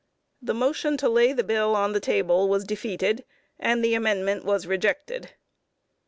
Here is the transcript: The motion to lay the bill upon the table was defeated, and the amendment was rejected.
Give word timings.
The 0.41 0.55
motion 0.55 0.97
to 0.97 1.07
lay 1.07 1.31
the 1.31 1.43
bill 1.43 1.75
upon 1.75 1.93
the 1.93 1.99
table 1.99 2.49
was 2.49 2.63
defeated, 2.63 3.23
and 3.59 3.85
the 3.85 3.93
amendment 3.93 4.43
was 4.43 4.65
rejected. 4.65 5.33